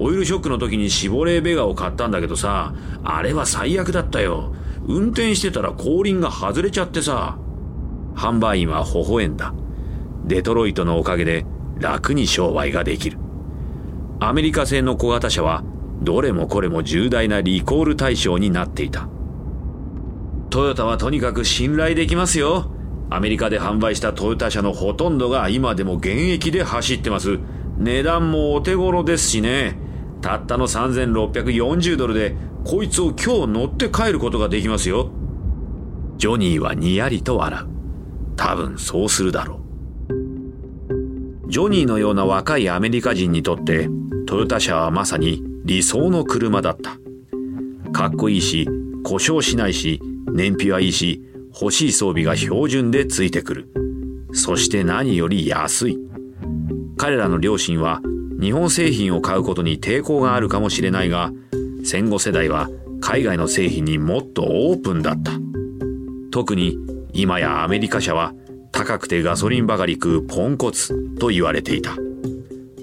[0.02, 2.74] オイルショックの時にシボレーベガを買ったんだけどさ、
[3.04, 4.54] あれは最悪だったよ。
[4.88, 7.38] 運転してたら後輪が外れちゃってさ。
[8.14, 9.52] 販売員は微笑んだ。
[10.24, 11.44] デトロイトのおかげで
[11.78, 13.18] 楽に商売ができる。
[14.20, 15.64] アメリカ製の小型車は
[16.02, 19.06] どれもこれも重大なリコール対象になっていた。
[20.48, 22.70] トヨタはとにかく信頼できますよ。
[23.10, 27.38] アメリカで販売したトヨタ車のほとんどが今でも現役で走ってます。
[27.76, 29.89] 値段もお手頃ですしね。
[30.20, 35.10] たったの3640ドルで、こいつを今日乗って帰ることができますよ。
[36.16, 37.66] ジョニーはにやりと笑う。
[38.36, 39.60] 多分そうするだろう。
[41.50, 43.88] ジョニーのような若いアメリカ人にとって、
[44.26, 46.98] トヨタ車はまさに理想の車だった。
[47.92, 48.68] かっこいいし、
[49.02, 50.00] 故障しないし、
[50.32, 51.22] 燃費はいいし、
[51.60, 53.68] 欲しい装備が標準でついてくる。
[54.32, 55.98] そして何より安い。
[56.96, 58.00] 彼らの両親は
[58.40, 61.30] 日本製品を買うことに抵抗があるかもしれないが、
[61.84, 62.68] 戦後世代は
[63.00, 65.32] 海外の製品にもっとオープンだった。
[66.30, 66.78] 特に
[67.12, 68.32] 今やアメリカ車は
[68.72, 71.96] 高くてガソリンばかり食うポンコツと言われていた。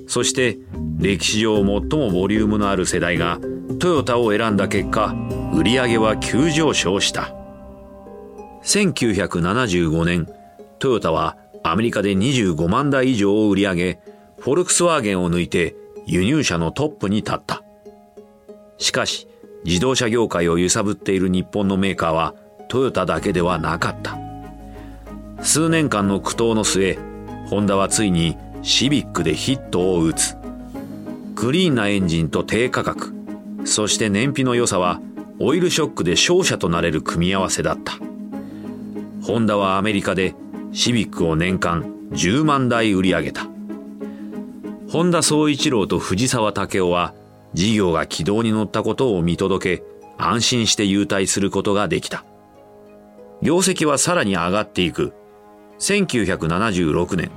[0.08, 0.58] そして
[1.00, 3.40] 歴史上最もボリュームのある世代が
[3.80, 5.16] トヨタを選んだ結果、
[5.54, 7.34] 売り上げは急上昇した。
[8.64, 10.28] 1975年、
[10.80, 14.00] トヨタはアメリカで25万台以上を売り上げ、
[14.40, 15.76] フォルクスワーゲンを抜いて
[16.06, 17.64] 輸入車のトップに立った。
[18.78, 19.28] しかし、
[19.66, 22.36] 自動車業界を揺さぶっている日本のメーカーは
[22.70, 24.18] トヨタだけではなかった。
[25.44, 26.98] 数年間の苦闘の末、
[27.50, 30.36] ホンダはついにシビックでヒットを打つ。
[31.36, 33.14] クリーンなエンジンと低価格、
[33.66, 35.02] そして燃費の良さは
[35.40, 37.94] オイルショックで勝者となれる組み合わせだった。
[39.22, 40.36] ホンダはアメリカで
[40.72, 43.48] シビックを年間10万台売り上げた。
[44.90, 47.14] 本田総一郎と藤沢武雄は
[47.54, 49.84] 事業が軌道に乗ったことを見届け
[50.18, 52.24] 安心して優待することができた。
[53.42, 55.14] 業績はさらに上がっていく。
[55.80, 57.32] 1976年、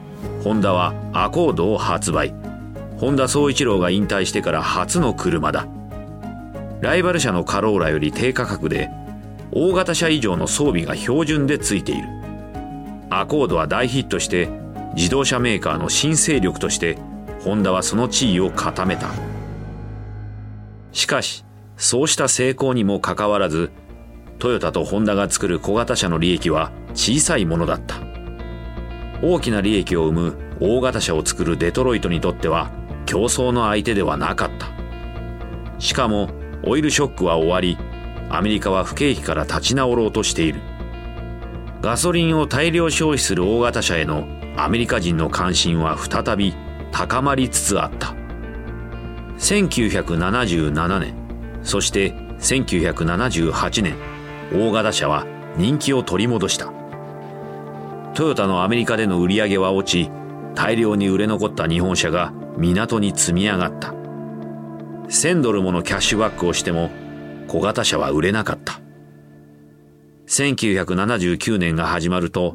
[0.44, 2.32] ホンダはアコードを発売。
[2.98, 5.66] 本田総一郎が引退してから初の車だ。
[6.80, 8.90] ライバル車のカローラより低価格で
[9.51, 12.09] 大型車以上の装備が標準でついている。
[13.11, 14.48] アコードは大ヒットして
[14.94, 16.96] 自動車メーカーの新勢力として
[17.41, 19.09] ホンダはその地位を固めた。
[20.93, 21.45] しかし、
[21.76, 23.70] そうした成功にもかかわらず、
[24.38, 27.97] トヨタとホンダが作る小型車の利益は小さいものだった。
[29.22, 32.70] 大きな利益を生む大型車を作るデトロイトにとっては
[33.07, 34.68] 競争の相手ではなかった。
[35.78, 36.30] しかも、
[36.62, 37.78] オイルショックは終わり、
[38.28, 40.61] アメリカは不景気から立ち直ろうとしている。
[41.80, 44.28] ガソリンを大量消費する大型車への
[44.59, 46.55] アメリカ人の関心は再び
[46.93, 48.14] 高まりつつあった。
[49.38, 51.14] 1977年、
[51.62, 53.95] そして1978年、
[54.53, 55.26] 大型車は
[55.57, 56.72] 人気を取り戻した。
[58.14, 60.11] トヨタのアメリカでの売り上げは落ち、
[60.55, 63.95] 大量に売れ残った日本車が港に積み上がった。
[65.09, 66.91] 1000ドルものキャッシュバックをしても
[67.49, 68.80] 小型車は売れなかった。
[70.26, 72.55] 1979年が始まると、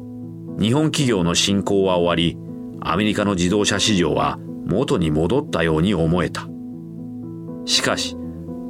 [0.58, 2.38] 日本企業の進行は終わり、
[2.88, 6.46] アメリカの自動車市場は元に戻ったように思えた。
[7.64, 8.16] しかし、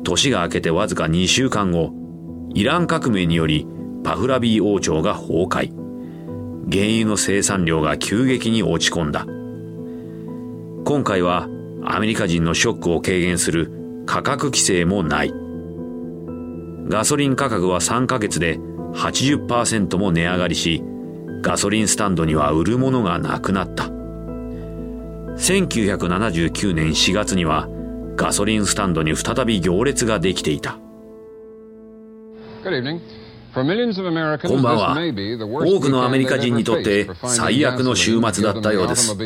[0.05, 1.93] 年が明けてわずか2週間後、
[2.55, 3.67] イラン革命により
[4.03, 5.71] パフラビー王朝が崩壊。
[6.73, 9.27] 原油の生産量が急激に落ち込んだ。
[10.87, 11.47] 今回は
[11.85, 15.35] アメリカ人のショックを軽減する価格規制もない。
[16.89, 18.59] ガソリン価格は3ヶ月で
[18.95, 20.83] 80%も値上がりし、
[21.43, 23.96] ガソリンスタンドには売るものがなくなった。
[25.37, 27.69] 1979年4月には
[28.17, 30.79] ガソリンスタンドに再び行列ができていた。
[33.57, 34.95] こんばんは。
[34.95, 39.17] 多くのアメリカ人にとって最悪の週末だったようです。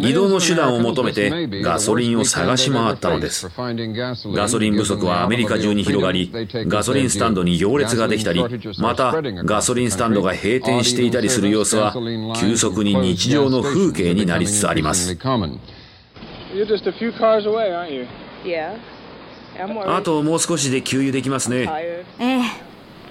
[0.00, 1.30] 移動の手段を求めて
[1.62, 3.48] ガソリンを探し回ったのです。
[4.34, 6.32] ガソリン不足はアメリカ中に広がり、
[6.66, 8.42] ガソリンスタンドに行列ができたり、
[8.78, 11.94] またガソリンスタンドが閉店していたりする様子は、
[12.40, 15.16] 急速に日常の風景になりつつあります。
[19.86, 21.70] あともう少しで給油できますね。
[22.18, 22.66] ええ。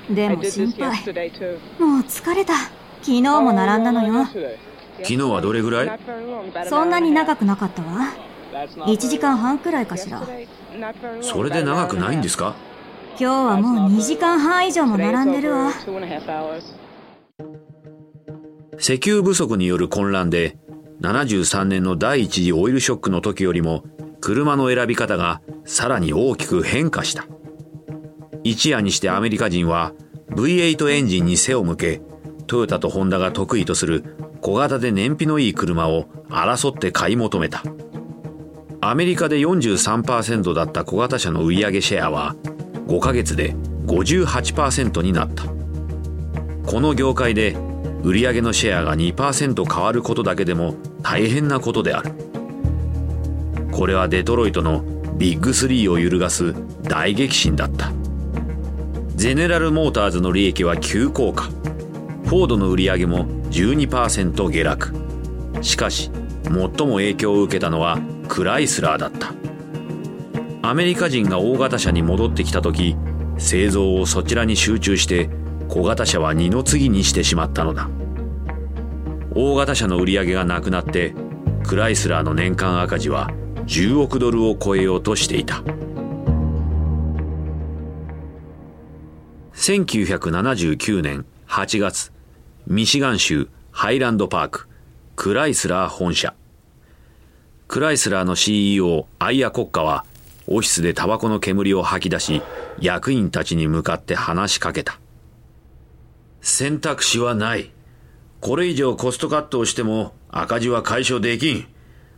[0.10, 0.80] でも心配。
[1.80, 2.54] もう疲れた。
[3.02, 4.26] 昨日も並んだのよ。
[4.26, 6.00] 昨日はどれぐらい？
[6.68, 8.14] そんなに長くなかったわ。
[8.54, 10.22] 1時間半くらいかしら。
[11.22, 12.56] それで長くないんですか？
[13.18, 15.72] 今日はもう2時間半以上も並んでるわ。
[18.78, 20.58] 石油不足による混乱で
[21.02, 23.84] 73年の第一次オイルショックの時よりも
[24.22, 27.26] 車の選び方がさらに大きく変化した。
[28.46, 29.92] 一夜にしてアメリカ人は
[30.30, 32.02] V8 エンジンに背を向け
[32.46, 34.04] トヨタとホンダが得意とする
[34.40, 37.64] 小型で燃費のいい車を争って買い求めた。
[38.82, 42.36] アメリカで43%だった小型車の売上シェアは
[42.86, 43.56] 5ヶ月で
[43.88, 45.46] 58%になった。
[46.70, 47.58] この業界で
[48.04, 52.12] 売上のシェアが2%変わることだけでも大変なことである。
[53.72, 54.84] これはデトロイトの
[55.18, 58.05] ビッグ3を揺るがす大激震だった。
[59.16, 61.44] ゼネラルモーターズの利益は急降下。
[61.44, 64.94] フォードの売り上げも12%下落。
[65.62, 66.12] しかし
[66.44, 67.98] 最も影響を受けたのは
[68.28, 69.34] クライスラーだった。
[70.62, 72.98] アメリカ人が大型車に戻ってきた時
[73.38, 75.30] 製造をそちらに集中して
[75.70, 77.90] 小型車は二の次にしてしまったのだ。
[79.34, 81.16] 大型車の売り上げがなくなって
[81.64, 83.32] クライスラーの年間赤字は
[83.66, 85.64] 10億ドルを超えようとしていた。
[89.56, 92.12] 1979年8月、
[92.68, 94.68] ミシガン州ハイランドパーク、
[95.16, 96.36] クライスラー本社。
[97.70, 100.06] クライスラーの CEO、アイア国家は、
[100.48, 102.42] オフィスでタバコの煙を吐き出し、
[102.82, 105.00] 役員たちに向かって話しかけた。
[106.42, 107.72] 選択肢はない。
[108.42, 111.66] これ以上コストカットをしても赤字は解消できん。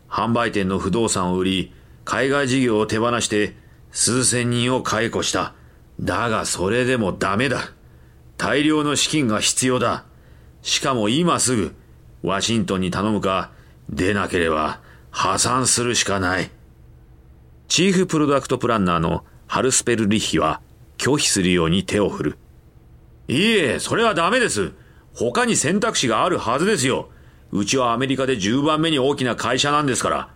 [0.09, 1.73] 販売店の不動産を売り、
[2.03, 3.55] 海外事業を手放して
[3.91, 5.53] 数千人を解雇した。
[5.99, 7.71] だがそれでもダメだ。
[8.37, 10.05] 大量の資金が必要だ。
[10.61, 11.75] しかも今すぐ、
[12.21, 13.51] ワシントンに頼むか、
[13.89, 14.81] 出なければ
[15.11, 16.51] 破産するしかない。
[17.67, 20.61] チーフプロダクトプランナーのハルスペルリッヒは
[20.97, 22.37] 拒否するように手を振る。
[23.27, 24.71] いいえ、それはダメです。
[25.13, 27.09] 他に選択肢があるはずですよ。
[27.51, 30.29] うちはアメリカで10番目に大きな会社なんですから。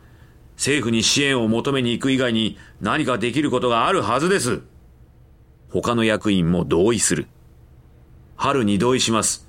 [0.55, 4.62] 政府に支援を求めに行く以外に何かできることがあるはずです。
[5.72, 7.28] 他の役員も同意する。
[8.36, 9.47] 春に同意します。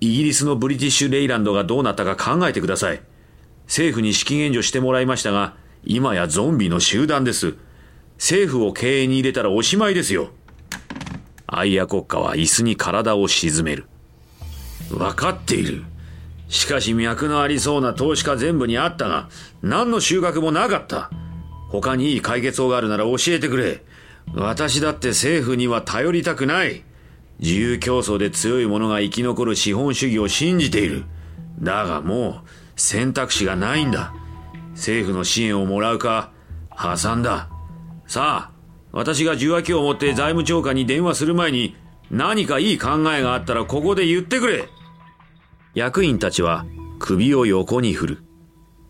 [0.00, 3.00] イギリスのブリティッシュ・レイランドがどうなったか考えてください。
[3.66, 5.54] 政府に資金援助してもらいましたが、
[5.84, 7.54] 今やゾンビの集団です。
[8.16, 10.30] 政府を経営に入れたらおしまいですよ。
[11.46, 13.86] アイア国家は椅子に体を沈める。
[14.92, 15.84] わかっている。
[16.48, 19.28] しかし脈のありそうな投資家全部にあったが、
[19.62, 21.10] 何の収穫もなかった。
[21.70, 23.82] 他にいい解決法があるなら教えてくれ。
[24.34, 26.84] 私だって政府には頼りたくない。
[27.38, 31.04] 自由競争で強い者が生き残る資本主義を信じている。
[31.60, 34.12] だがもう選択肢がないんだ。
[34.72, 36.30] 政府の支援をもらうか、
[36.70, 37.48] 破産だ。
[38.06, 38.56] さあ、
[38.92, 41.76] 私が受話器を持って財務長官に電話する前に
[42.10, 44.68] 何かいい考えがあったらここで言ってくれ。
[45.74, 46.64] 役員たちは
[46.98, 48.18] 首を横に振る。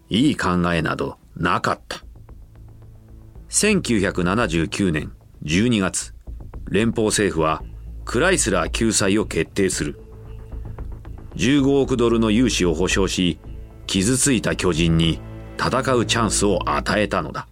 [0.08, 2.04] いい考えなどなかった。
[3.48, 5.12] 1979年
[5.46, 6.12] 12月、
[6.68, 7.62] 連邦政府は
[8.04, 10.00] クライスラー救済を決定する。
[11.36, 13.38] 15億ドルの融資を保証し、
[13.86, 15.20] 傷ついた巨人に
[15.56, 17.46] 戦うチャンスを与えたのだ。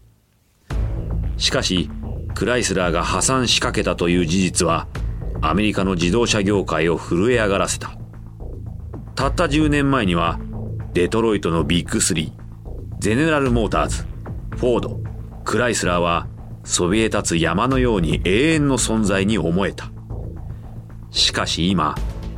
[1.36, 1.88] しかし、
[2.34, 4.88] クライスラーが破産しかけたという事実は、
[5.40, 7.96] アメリカの自動車業界を震え上がらせた。
[9.14, 10.40] たった10年前には、
[10.94, 12.32] デトロイトのビッグ3、
[12.98, 14.02] ゼネラルモーターズ、
[14.56, 15.00] フォード、
[15.44, 16.26] クライスラーは
[16.64, 19.90] そびえ立つ山のように永遠の存在に思えた。
[21.10, 21.94] しかし今、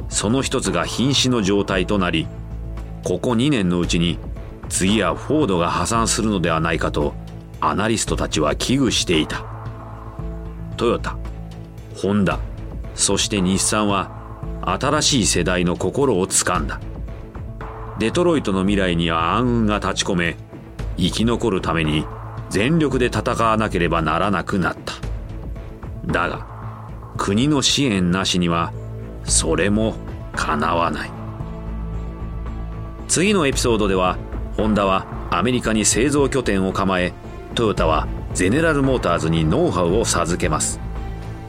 [0.09, 2.27] その一つが瀕死の状態となり、
[3.05, 4.19] ここ2年のうちに
[4.69, 7.15] 次はフォードが破産するのではないかと
[7.61, 9.45] アナリストたちは危惧していた。
[10.77, 11.17] トヨタ、
[11.97, 12.39] ホンダ、
[12.95, 14.11] そして日産は
[14.63, 16.81] 新しい世代の心をつかんだ。
[17.99, 20.37] デトロイトの未来には暗雲が立ち込め、
[20.99, 22.05] 生き残るために
[22.51, 24.95] 全力で戦わなければならなくなった。
[26.07, 26.47] だが、
[27.17, 28.73] 国の支援なしには、
[29.25, 29.97] それも
[30.35, 31.11] 叶わない。
[33.09, 34.19] 次のエピソードでは、
[34.57, 37.13] ホンダはアメリカに製造拠点を構え、
[37.55, 40.79] トヨタはゼネラルモーターズにノウハウを授けます。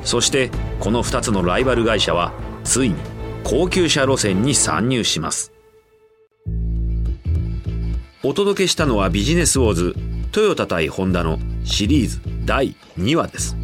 [0.04, 2.32] そしてこの2つのライバル会社は
[2.64, 2.96] ついに
[3.44, 5.52] 高級車路線に参入します。
[8.24, 9.96] お届けしたのはビジネスウォーズ
[10.32, 13.56] トヨタ対ホンダのシリーズ第2話です。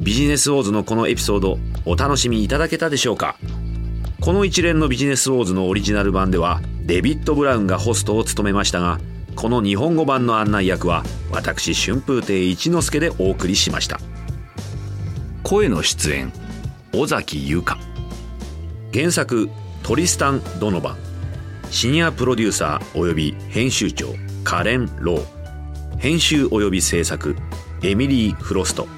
[0.00, 3.36] ビジネスウォーズのこのエピソードお楽しみいただけたでしょうか？
[4.20, 9.00] この一連のビジネスウォーズのオリジナル版ではデビッド・ブラウンがホストを務めましたが
[9.34, 13.98] この日本語版の案内役は私春風亭一之輔でお送りしました。
[15.42, 16.32] 声の出演
[16.94, 17.78] 尾崎優香。
[18.92, 19.48] 原作
[19.82, 20.96] トリスタン・ドノバン。
[21.70, 24.14] シニアプロデューサー及び編集長
[24.44, 25.41] カレン・ロー
[26.02, 27.36] 編集及び制作
[27.80, 28.88] エミリー・フロスト。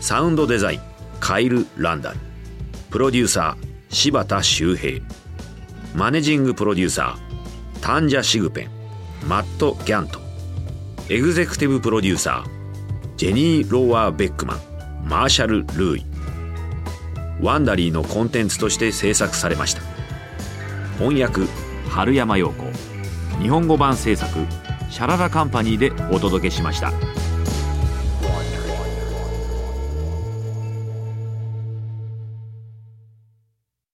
[0.00, 0.80] サウンドデザイン
[1.18, 2.20] カイル・ランダル。
[2.90, 5.04] プロデューサー柴田修平。
[5.96, 8.70] マネジングプロデューサータンジャ・シグペン。
[9.28, 10.20] マット・ギャント。
[11.08, 14.60] エグゼクティブプロデューサージェニー・ローワー・ベックマン。
[15.08, 16.06] マーシャル・ルーイ。
[17.40, 19.82] ワンダリーのコンテンツとして制作されました。
[21.00, 21.48] 翻訳
[21.88, 22.62] 春山陽子。
[23.42, 24.38] 日本語版制作
[24.94, 26.92] シャララカンパニーでお届けしました。